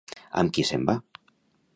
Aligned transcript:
Amb 0.43 0.53
qui 0.57 0.63
se'n 0.69 0.87
va? 0.89 0.95